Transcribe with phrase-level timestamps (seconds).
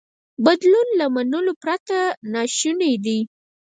[0.45, 1.97] بدلون له منلو پرته
[2.33, 3.19] ناشونی دی.